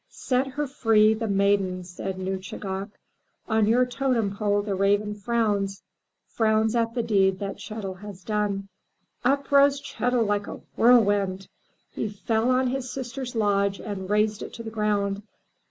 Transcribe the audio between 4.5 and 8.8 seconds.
the raven frowns— frowns at the deed that Chet'l has done."